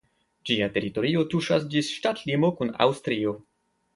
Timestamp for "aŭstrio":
2.87-3.37